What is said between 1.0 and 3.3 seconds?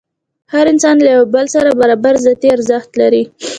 له بل سره برابر ذاتي ارزښت لري.